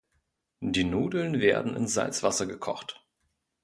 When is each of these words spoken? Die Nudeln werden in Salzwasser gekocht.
Die 0.65 0.83
Nudeln 0.83 1.41
werden 1.41 1.75
in 1.75 1.85
Salzwasser 1.87 2.47
gekocht. 2.47 3.05